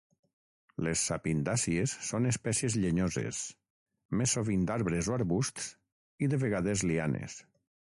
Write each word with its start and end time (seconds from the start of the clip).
Les 0.85 1.01
sapindàcies 1.09 1.93
són 2.07 2.25
espècies 2.29 2.77
llenyoses, 2.85 3.43
més 4.23 4.35
sovint 4.39 4.65
arbres 4.79 5.13
o 5.13 5.17
arbusts, 5.21 5.71
i 6.29 6.33
de 6.35 6.43
vegades 6.49 6.89
lianes. 6.95 7.41